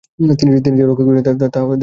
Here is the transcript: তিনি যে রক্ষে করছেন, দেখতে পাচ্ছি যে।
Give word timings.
তিনি 0.63 0.75
যে 0.77 0.83
রক্ষে 0.83 1.03
করছেন, 1.05 1.23
দেখতে 1.23 1.45
পাচ্ছি 1.45 1.59
যে। 1.61 1.77